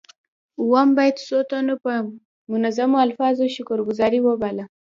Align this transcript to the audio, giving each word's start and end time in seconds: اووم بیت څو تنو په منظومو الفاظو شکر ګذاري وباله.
اووم 0.61 0.89
بیت 0.97 1.15
څو 1.27 1.37
تنو 1.49 1.75
په 1.83 1.91
منظومو 2.51 2.97
الفاظو 3.05 3.45
شکر 3.55 3.79
ګذاري 3.87 4.19
وباله. 4.23 4.65